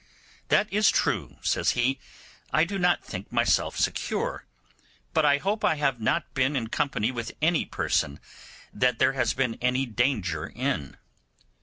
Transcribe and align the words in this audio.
'That 0.47 0.67
is 0.73 0.89
true,' 0.89 1.37
says 1.41 1.73
he; 1.77 1.99
'I 2.51 2.63
do 2.63 2.79
not 2.79 3.05
think 3.05 3.31
myself 3.31 3.77
secure, 3.77 4.47
but 5.13 5.23
I 5.25 5.37
hope 5.37 5.63
I 5.63 5.75
have 5.75 6.01
not 6.01 6.33
been 6.33 6.55
in 6.55 6.69
company 6.69 7.11
with 7.11 7.33
any 7.39 7.65
person 7.65 8.19
that 8.73 8.97
there 8.97 9.13
has 9.13 9.35
been 9.35 9.59
any 9.61 9.85
danger 9.85 10.47
in. 10.47 10.97